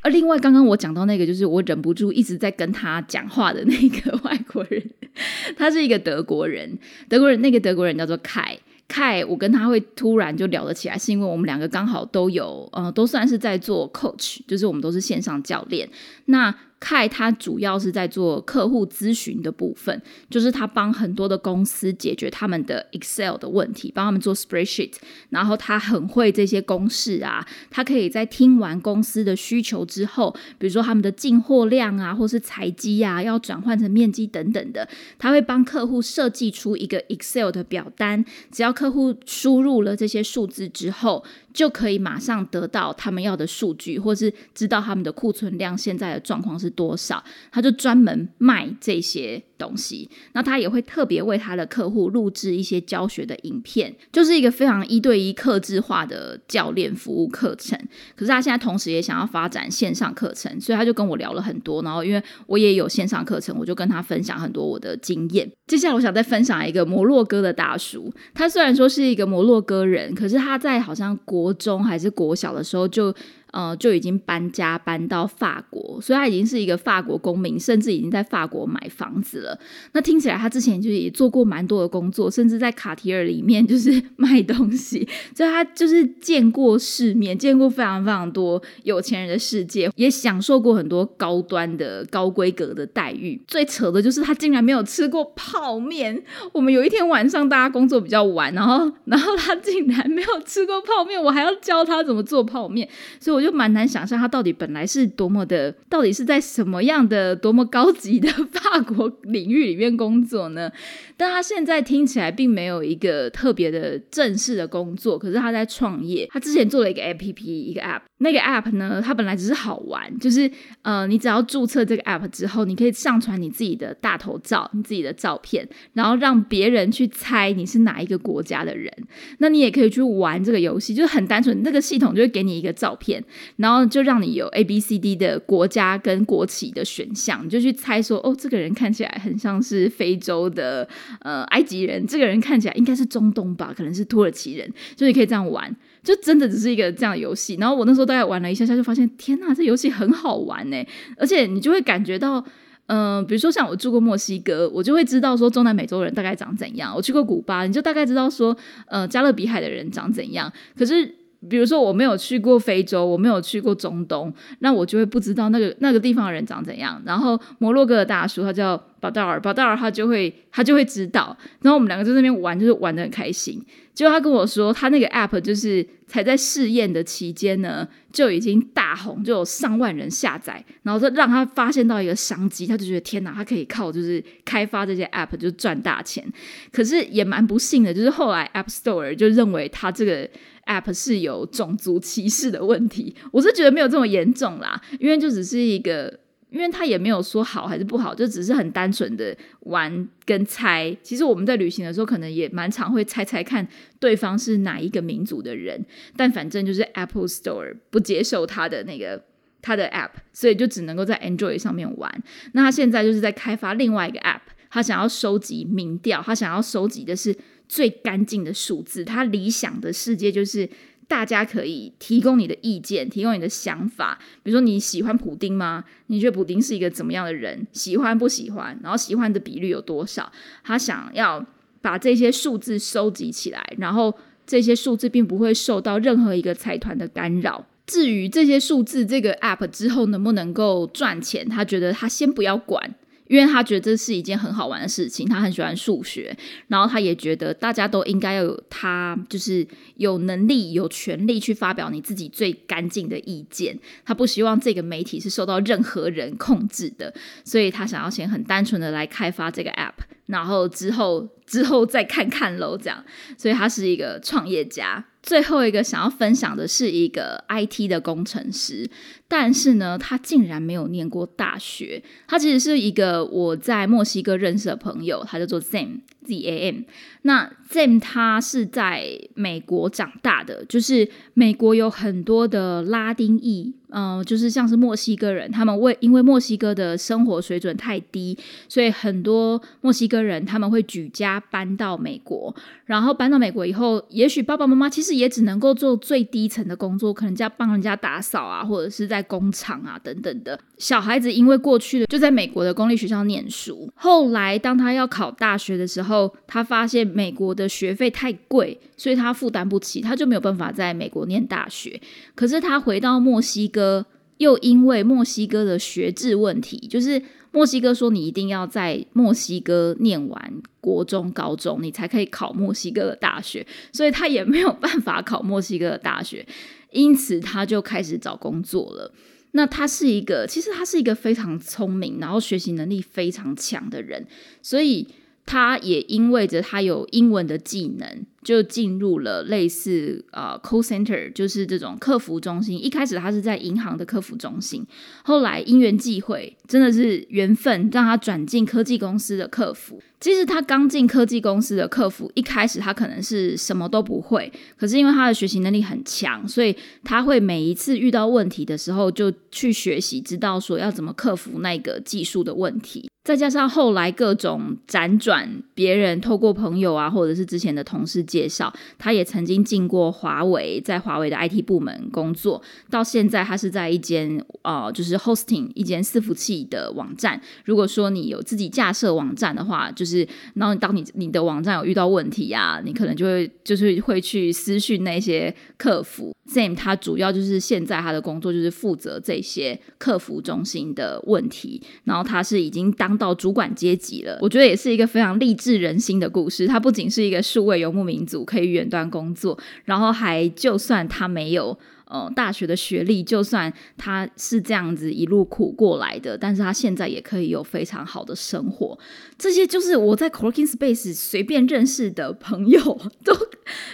[0.03, 4.81] 而另外，刚刚我讲到那个，就是我忍不住一直在跟他讲话的那个外国人，
[5.57, 6.79] 他是一个德国人。
[7.09, 8.57] 德国人，那个德国人叫做凯
[8.89, 9.25] 凯。
[9.25, 15.89] 我跟他会突然就聊得起来，是因为我们两个刚好都有，呃，都算是在做 coach，就是我们都是线上教练。
[16.27, 24.93] 那凯他主要是在做客户咨询的部分，就是他帮很多的公司解决他们的 Excel 的问题，帮他们做 spreadsheet，
[25.31, 34.87] 然后他很会这些公式啊，他可以在听完公司的需求之后，比如说他们的进货量啊，或是采积啊，要转换成面积等等的，
[35.19, 41.25] 他会帮客户设计出一个 Excel 的表单，只要客户输入了这些数字之后。
[41.57, 50.09] 就可以马上得到他们要的数据，或是知道他们的库存量现在的状况是多少，他就专门卖这些东西。
[50.33, 57.79] 那他也会特别为他的客户录制一些教学的影片，就是一个非常一对一、克制化的教练服务课程。
[58.15, 61.83] 可是他现在同时也想要发展线上课程，所以他就跟我聊了很多。
[61.83, 65.51] 然后因为我也有线上课程，我就跟他分享很多我的经验。
[65.67, 73.15] 接下来我想再分享一个摩洛哥的大叔，他虽然说是一个摩洛哥人，可是他在好像国中还是国小的时候就。
[73.57, 79.59] 呃，就已经搬家搬到法国，所以他已经是一个法国公民，甚至已经在法国买房子了。
[79.93, 93.41] 那听起来他之前就是也做过蛮多的工作，甚至在卡提尔里面 就是卖东西，所以他就是见过世面，见过非常非常多有钱人的世界，也享受过很多高端的高规格的待遇。
[93.47, 96.23] 最扯的就是他竟然没有吃过泡面。
[96.53, 102.87] 我们有一天晚上大家工作比较晚，然后然后他竟然没有吃过泡面，我还要教他怎么做泡面，
[103.19, 103.46] 所以我就。
[103.47, 110.69] 就蛮难想象他到底本来是多么的，到底是在什么样的多么高级的 法国领域里面工作呢？
[111.17, 116.29] 但他现在听起来并没有一个特别的正式的工作，可是他在创业。
[116.33, 118.01] 他之前做了一个 A P P，一个 App。
[118.19, 128.91] 那个 App 呢，它本来只是好玩，就是呃，你只要注册这个 App 之后，你可以上传你自己的大头照、你自己的照片，然后让别人去猜你是哪一个国家的人。
[129.39, 133.23] 那你也可以去玩这个游戏，就是很单纯，那个系统就会给你一个照片，
[133.57, 140.89] 然后就让你有 A B C D 的国家跟国旗的选项，你就去猜说，哦，这个人看起来很像是非洲的。
[141.21, 147.57] 呃，埃及人这个人看起来应该是中东吧，可能是土耳其人，就你可以这样玩，就真的只是一个这样的游戏。
[147.61, 150.85] 然后我那时候大概玩了一下下，就发现天呐，这游戏很好玩呢！
[151.17, 152.45] 而且你就会感觉到，
[152.87, 160.53] 嗯，比如说像我住过墨西哥，我就会知道说中南美洲人大概长怎样；我去过古巴，你就大概知道说，呃，加勒比海的人长怎样。
[160.77, 161.15] 可是
[161.49, 167.01] 比如说我没有去过非洲，我没有去过中东，那我就会不知道那个那个地方的人长怎样。
[167.05, 168.83] 然后摩洛哥的大叔，他叫。
[168.99, 173.63] 巴道尔，巴道尔，他就会他就会知道，然后我们两个在那边玩，就是玩的很开心。
[173.93, 186.25] 结果他跟我说，他那个 app 就是才在试验的期间呢，就已经大红，就有上万人下载，然后就让他发现到一个商机，他就觉得天哪，他可以靠就是开发这些 app 就赚大钱。
[186.73, 190.29] 可是也蛮不幸的，就是后来 App Store 就认为他这个
[190.67, 193.15] app 是有种族歧视的问题。
[193.33, 196.21] 我是觉得没有这么严重啦，因为就只是一个。
[196.49, 200.97] 因为他也没有说好还是不好，就只是很单纯的玩跟猜。
[201.03, 203.67] 其实我们在旅行的时候，可能也蛮常会猜猜看
[203.99, 205.85] 对方是哪一个民族的人。
[206.17, 209.21] 但反正就是 Apple Store 不接受他的那个
[209.61, 212.23] 他的 App，所以就只能够在 Android 上面玩。
[212.53, 217.37] 那他现在就是在开发另外一个 App，他想要收集民调，他想要收集的是
[217.69, 219.05] 最干净的数字。
[219.05, 220.69] 他理想的世界就是。
[221.09, 224.19] 大家可以提供你的意见，提供你的想法。
[224.43, 225.85] 比如说，你喜欢普丁吗？
[226.09, 227.65] 你觉得普丁是一个怎么样的人？
[227.71, 228.77] 喜欢不喜欢？
[228.83, 230.33] 然后喜欢的比率有多少？
[230.65, 231.47] 他想要
[231.81, 234.13] 把这些数字收集起来，然后
[234.45, 237.65] 这些数字并不会受到任何一个财团的干扰。
[237.87, 242.97] 至于这些数字，这个 app 之后能不能够赚钱，他觉得他先不要管。
[243.29, 246.37] 因为他觉得这是一件很好玩的事情，他很喜欢数学，
[246.69, 253.79] 然后他也觉得大家都应该要有他，就是有能力、有权利去发表你自己最干净的意见。
[254.05, 257.13] 他不希望这个媒体是受到任何人控制的，
[257.45, 259.93] 所以他想要先很单纯的来开发这个 app，
[260.27, 263.05] 然后之后之后再看看喽，这样。
[263.37, 265.05] 所以他是一个创业家。
[265.27, 268.89] 最后一个想要分享的是一个 IT 的工程师，
[269.27, 272.01] 但是呢，他竟然没有念过大学。
[272.29, 276.83] 他其实是一个我在墨西哥认识的朋友，他叫做 Zam Z A M。
[277.23, 283.75] 那 Zam 他是在美国长大的，就是美国有很多的拉丁裔。
[283.89, 288.37] 嗯，就是像是墨西哥人，他们为因为墨西哥的生活水准太低，
[288.69, 292.55] 所以很多墨西哥人他们会举家搬到美国。
[292.85, 300.59] 然后搬到美国以后，也许爸爸妈妈其实也只能够做最低层的工作，可能要帮人家打扫啊，或者是在工厂啊等等的。
[300.79, 312.01] 小孩子因为过去的就在美国的公立学校念书，后来当他要考大学的时候，他发现美国的学费太贵，所以他负担不起，他就没有办法在美国念大学。
[312.35, 314.07] 可是他回到墨西哥。
[314.39, 326.47] 又因为墨西哥的学制问题，就是墨西哥说你一定要在墨西哥念完国中、高中，你才可以考墨西哥的大学，所以他也没有办法考墨西哥的大学，
[326.91, 329.11] 因此他就开始找工作了。
[329.53, 334.27] 那他是一个，其实他是一个非常聪明，然后学习能力非常强的人，
[334.61, 335.09] 所以
[335.47, 338.27] 他也因为着他有英文的技能。
[338.47, 342.81] 就进入了类似呃 call center，就是这种客服中心。
[342.81, 344.87] 一开始他是在银行的客服中心，
[345.25, 350.01] 后来因缘际会，真的是缘分让他转进科技公司的客服。
[350.21, 363.11] 其实他刚进科技公司的客服，一开始他可能是什么都不会，可是因为他的学习能力很强，所以他会每一次遇到问题的时候就去学习，知道说要怎么克服那个技术的问题。
[363.25, 372.63] 再加上后来各种辗转，别人透过朋友啊，或者是之前的同事介绍，他也曾经进过华为，在华为的 IT 部门工作。
[372.91, 377.41] 到现在，他是在一间呃，就是 hosting 一间伺服器的网站。
[377.65, 386.35] 如果说你有自己架设网站的话，就是然后当你你的网站有遇到问题呀，你可能就会就是会去私讯那些客服。
[386.49, 393.17] Sam 他主要就是现在他的工作就是负责这些客服中心的问题，然后他是已经当。
[393.17, 396.67] 到主管阶级了，我觉得也是一个非常励志人心的故事。
[396.67, 408.99] 他不仅是一个数位游牧民组，可以远端工作，然后还就算他没有呃大学的学历，就算他是这样子一路苦过来的，但是他现在也可以有非常好的生活。
[409.39, 412.81] 这些就是我在 Coworking Space 随便认识的朋友，
[413.25, 413.33] 都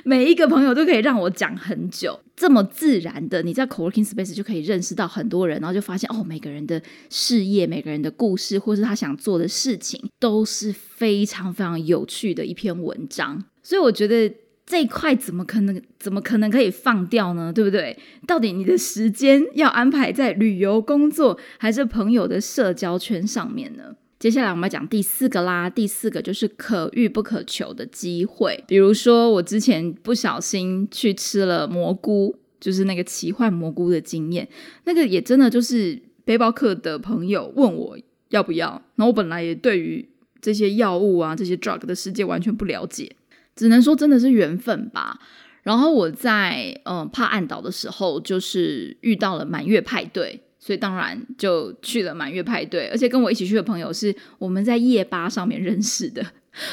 [0.04, 2.20] 每一个朋友都可以让我讲很久。
[2.34, 13.44] 这么自然的，你在 co-working space 就可以认识到很多人，然后就发现哦，每个人的事业、每个人的故事，或是他想做的事情，都是非常非常有趣的一篇文章。
[13.62, 14.32] 所以我觉得
[14.66, 17.52] 这一块怎么可能、怎么可能可以放掉呢？
[17.52, 17.96] 对不对？
[18.26, 23.94] 到底你的时间要安排在旅游、工作，还是朋友的社交圈上面呢？
[24.18, 28.62] 接下来我们要讲第四个啦，第四个就是可遇不可求的机会。
[28.68, 34.48] 比如说，我之前不小心去吃了蘑菇，就是那个奇幻蘑菇的经验，
[34.84, 37.98] 那个也真的就是背包客的朋友问我
[38.28, 40.08] 要不要，然后我本来也对于
[40.40, 43.10] 这些药物啊、这些 drug 的世界完全不了解，
[43.54, 45.18] 只能说真的是缘分吧。
[45.62, 50.40] 然后我在嗯帕岸岛的时候，就是遇到了满月派对。
[50.58, 56.24] 所以当然就去了满月派对，而且跟我一起去的朋友是我们在夜吧上面认识的。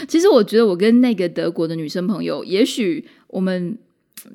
[0.08, 3.78] 其实我觉得我跟那个德国的女生朋友，也许我们。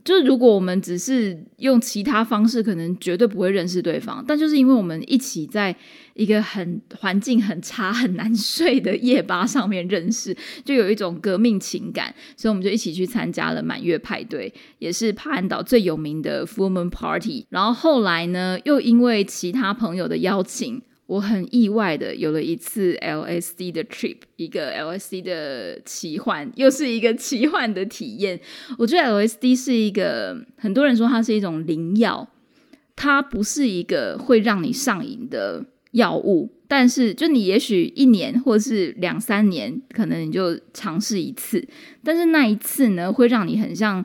[0.04, 4.24] 就是如果我们只是用其他方式，可能绝对不会认识对方。
[4.26, 5.74] 但就是因为我们一起在
[6.14, 17.46] 一个很环境很差、很难睡的夜吧上面认识，就有一种革命情感，所以我们就一起去参加了满月派对，也是帕安岛最有名的 Full Moon Party。
[17.50, 20.82] 然后后来呢，又因为其他朋友的邀请。
[21.06, 28.40] 我很意外的有了一次 LSD 的 trip，一个 LSD 的奇幻，又是一个奇幻的体验。
[28.78, 32.26] 我觉得 LSD 是一个很多人说它是一种灵药，
[32.96, 41.68] 它不是一个会让你上瘾的药物，但是就你也许一年或是两三年，可能你就尝试一次，
[42.02, 44.02] 但是那一次呢，会让你很像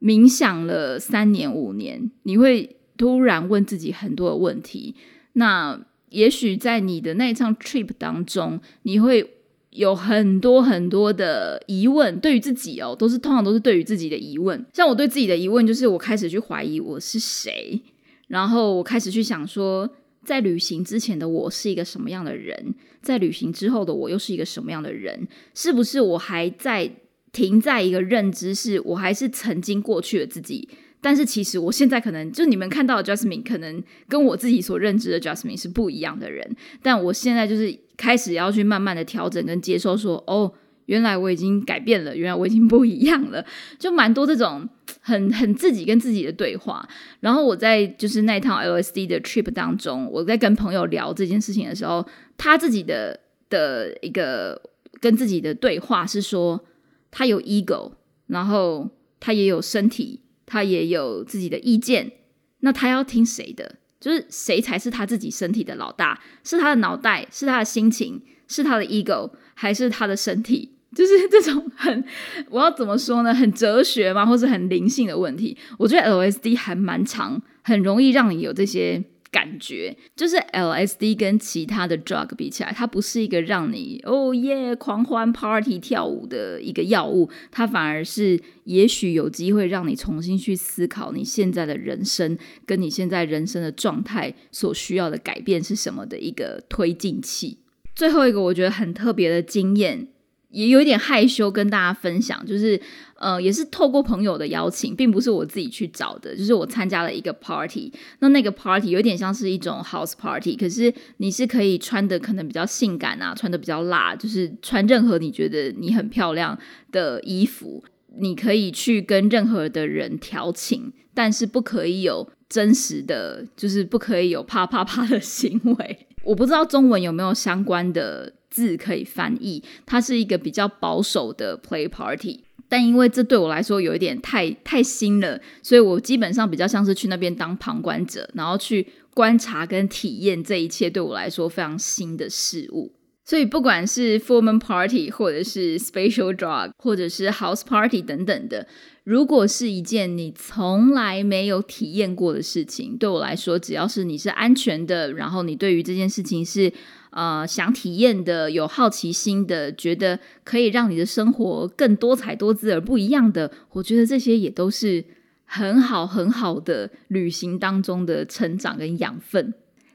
[0.00, 4.96] 冥想了三年五年，你会突然问自己很多的问题，
[5.34, 5.80] 那。
[6.14, 9.28] 也许在你的那一场 trip 当中，你会
[9.70, 14.64] 有很多很多的疑问，对于自己哦，都是通常都是对于自己的疑问。
[14.72, 17.82] 像我对自己的疑问，就是我开始去怀疑我是谁，
[18.28, 19.90] 然后我开始去想说，
[20.24, 25.26] 在旅行之前的我是一个什么样的人，在旅行之后的我又是一个什么样的人？
[25.52, 26.88] 是不是我还在
[27.32, 30.68] 停在一个认知，是我还是曾经过去的自己？
[31.04, 36.56] 但是其实我现在可能就你们看到的 Jasmine，可能跟我自己所认知的 Jasmine 是不一样的人。
[36.80, 40.50] 但我现在就是开始要去慢慢的调整跟接受，说哦，
[40.86, 43.44] 原来我已经改变了，原来我已经不一样了。
[43.78, 44.66] 就蛮多这种
[45.02, 46.88] 很很自己跟自己的对话。
[47.20, 52.02] 然后我在就是那趟 LSD 的 trip 当中，我在跟朋友聊这件事情的时候，
[52.38, 54.58] 他自己的的一个
[55.00, 56.64] 跟自己的对话是说，
[57.10, 57.92] 他有 ego，
[58.28, 58.88] 然后
[59.20, 60.20] 他也有身体。
[60.46, 62.12] 他也有自己的意见，
[62.60, 63.76] 那他要听谁的？
[64.00, 66.20] 就是谁才是他自己身体的老大？
[66.42, 70.70] 是他的脑袋，是他的心情，是他的 ego，还是他的身体？
[70.94, 72.04] 就是这种很，
[72.50, 73.34] 我要怎么说呢？
[73.34, 74.24] 很哲学吗？
[74.26, 75.56] 或是很灵性的问题？
[75.78, 79.02] 我觉得 LSD 还蛮长，很容易让你有这些。
[79.34, 97.58] 感觉就是 LSD 跟其他的 drug 比起来，它不是一个让你哦耶狂欢 party 跳舞的一个药物，它反而是也许有机会让你重新去思考你现在的人生跟你现在人生的状态所需要的改变是什么的一个推进器。
[97.96, 100.06] 最后一个我觉得很特别的经验。
[100.50, 102.80] 也有一点害羞跟大家分享，就是
[103.16, 116.58] 呃，也是透过朋友的邀请，并不是我自己去找的，就是我参加了一个 party，那那个 party 有点像是一种 house party，可是你是可以穿的可能比较性感啊，穿的比较辣，就是穿任何你觉得你很漂亮
[116.92, 117.84] 的衣服。
[118.16, 126.06] 你可以去跟任何的人调情，但是不可以有真实的，就是不可以有啪啪啪的 行为。
[126.22, 129.60] 我不知道中文有没有相关的字可以翻译。
[129.84, 142.92] 它是一个比较保守的 play party，但因为这对我来说有一点太太新了，所以我基本上比较像是去那边当旁观者，然后去观察跟体验这一切对我来说非常新的事物。
[143.24, 148.66] 所以不管是 formal party，或者是 special drug，或者是 house party 等等的，
[149.02, 156.70] 如果是一件你从来没有体验过的事情，对我来说，只要是你是安全的，然后你对于这件事情是
[157.12, 165.02] 呃想体验的、有好奇心的，觉得可以让你的生活更多彩多姿而不一样的，我觉得这些也都是
[165.46, 169.54] 很好很好的旅行当中的成长跟养分。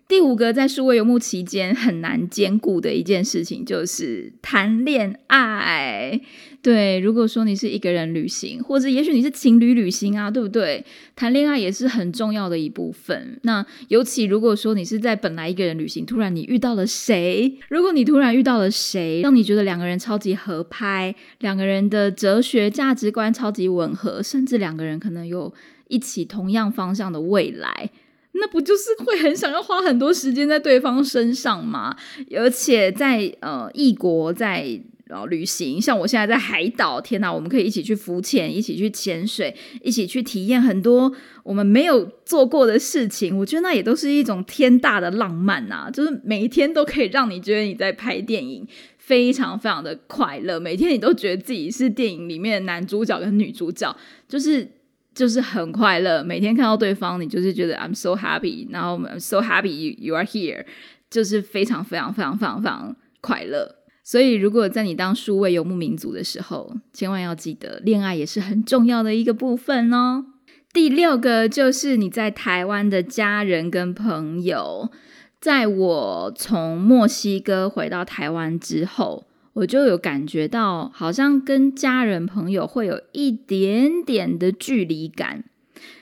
[0.10, 6.20] 第五个在数位游牧期间很难兼顾的一件事情，就是谈恋爱。
[6.64, 10.84] 对，如果说你是一个人旅行，或者也许你是情侣旅行啊，对不对？
[11.16, 13.40] 谈恋爱也是很重要的一部分。
[13.44, 17.60] 那尤其如果说你是在本来一个人旅行，突然你遇到了谁？
[17.70, 25.54] 如果你突然遇到了谁，让你觉得两个人超级合拍，两个人的哲学价值观超级吻合，甚至两个人可能有
[25.88, 27.92] 一起同样方向的未来。
[28.40, 31.96] 那不就是会很想要花很多时间在对方身上吗？
[32.36, 34.80] 而且在呃异国在
[35.10, 41.12] 呃旅行，像我现在在海岛，天哪，我们可以一起去浮潜，一起去潜水，一起去体验很多
[41.44, 43.38] 我们没有做过的事情。
[43.38, 45.90] 我觉得那也都是一种天大的浪漫呐！
[45.92, 48.68] 就是每一天都可以让你觉得你在拍电影，
[48.98, 50.60] 非常非常的快乐。
[50.60, 53.96] 每天你都觉得自己是电影里面的男主角跟女主角，
[54.28, 54.68] 就是。
[55.20, 60.66] 就是很快乐，每天看到对方，你就是觉得 I'm so happy，然后 I'm so happy you you are here，
[61.10, 63.76] 就是非常非常非常非常非常快乐。
[64.02, 70.24] 所以，如果在你当数位游牧民族的时候，千万要记得，恋爱也是很重要的一个部分哦。
[70.72, 74.90] 第六个就是你在台湾的家人跟朋友，
[75.42, 79.26] 在我从墨西哥回到台湾之后。
[79.54, 85.44] 我就有感觉到，好像跟家人朋友会有一点点的距离感。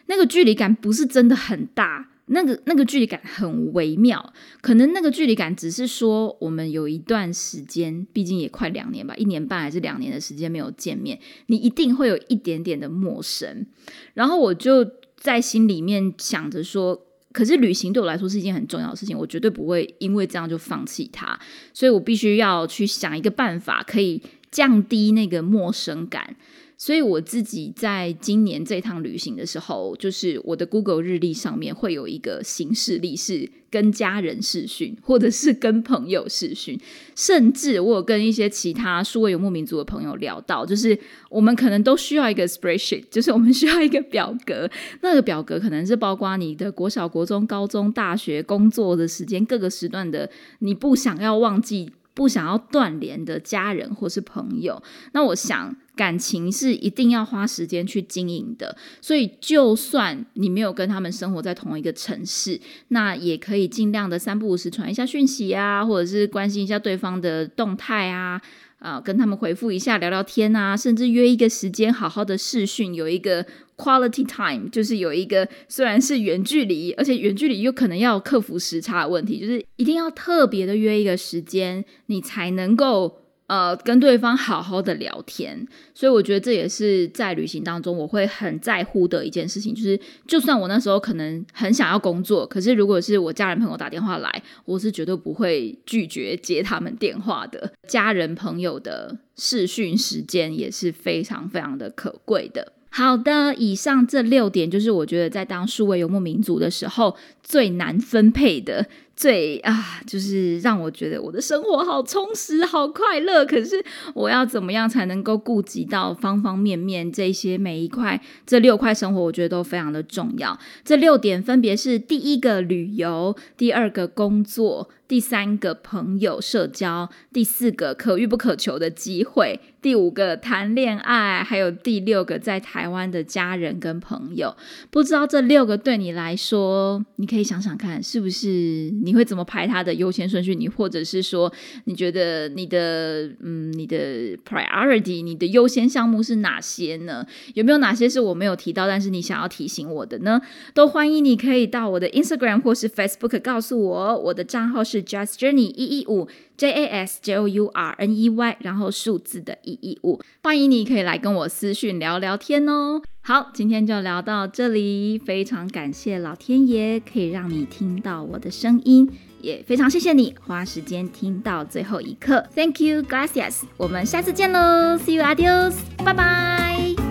[0.08, 4.34] 那个距离感不是真的很大，那个那个距离感很微妙。
[4.62, 13.66] 可能那个距离感只是说，我们有一段时间，毕竟也快两年吧，一年半还是两年的时间没有见面，你一定会有一点点的陌生。
[14.14, 14.86] 然后我就
[15.16, 17.07] 在心里面想着说。
[17.38, 21.40] 可是旅行对我来说是一件很重要的事情，我绝对不会因为这样就放弃它，
[21.72, 24.20] 所以我必须要去想一个办法，可以
[24.50, 26.36] 降低那个陌生感。
[26.80, 36.80] 所以我自己在今年这趟旅行的时候，就是我的 Google 日历上面会有一个行事历，是跟家人视讯，或者是跟朋友视讯，
[37.16, 40.98] 甚至我有跟一些其他数位游牧民族的朋友聊到，就是
[41.32, 44.70] 我们可能都需要一个 spreadsheet， 就是我们需要一个表格，
[45.02, 51.92] 那个表格可能是包括你的国小、国中、高中、大学、工作的时间各个时段的，你不想要忘记。
[52.14, 58.78] 不想要断联的家人或是朋友，那我想感情是一定要花时间去经营的。
[59.02, 68.40] 所以，就算你没有跟他们生活在同一个城市，那也可以尽量的三不五时传一下讯息啊，或者是关心一下对方的动态啊。
[68.80, 73.44] 啊，跟他们回复一下，聊聊天啊，甚至约一个时间，好好的视讯，有一个
[73.76, 83.24] quality time，就是有一个虽然是远距离，而且远距离又可能要克服时差的问题，就是一定要特别的约一个时间，你才能够。
[83.48, 89.74] 呃，跟对方好好的聊天，所以我觉得这也是在旅行当中我会很在乎的一件事情。
[89.74, 97.72] 就是，就算我那时候可能很想要工作，可是如果是我家人朋友打电话来，我是绝对不会拒绝接他们电话的。
[97.88, 102.74] 家人朋友的视讯时间也是非常非常的可贵的。
[102.90, 108.86] 好的，以上这六点就是我觉得在当数位游牧民族的时候最难分配的。
[109.18, 113.44] 最啊，就是让我觉得我的生活好充实、好快乐。
[113.44, 118.22] 可是我要怎么样才能够顾及到方方面面这些每一块？
[118.46, 120.58] 这六块生活，我觉得都非常的重要。
[120.86, 134.56] 这六点分别是：第一个旅游，第二个工作，第三个朋友社交，第四个可遇不可求的机会，第五个谈恋爱，还有第六个在台湾的家人跟朋友。
[134.92, 138.92] 不知道这六个对你来说，你可以想想看，是不是？
[139.08, 140.54] 你会怎么排它的优先顺序？
[140.54, 141.52] 你或者是说，
[141.86, 147.26] 你觉得你的嗯，你的 priority，你的优先项目是哪些呢？
[147.54, 150.42] 有没有哪些是我没有提到，但是你想要提醒我的呢？
[150.74, 156.28] 都欢迎你可以到我的 Instagram 或是 Facebook 告诉我，我的账号是 Just Journey 一一五
[156.58, 163.02] J A S J O U R N E Y，然后数字的一一五，欢迎你可以来跟我私讯聊聊天哦。
[163.22, 169.08] 好，今天就聊到这里，非常感谢老天爷可以让你听到我的声音，
[169.42, 173.62] 也非常谢谢你花时间听到最后一刻，Thank you, gracias。
[173.78, 177.07] 我们下次见喽，See you, adios，拜拜。